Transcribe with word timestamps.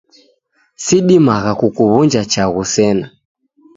Sidimagha 0.83 1.51
kukuw'unja 1.59 2.21
chaghu 2.31 2.63
sena. 2.73 3.07